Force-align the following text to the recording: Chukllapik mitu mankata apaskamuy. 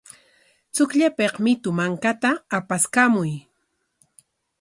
Chukllapik 0.75 1.33
mitu 1.43 1.69
mankata 1.77 2.31
apaskamuy. 2.57 3.31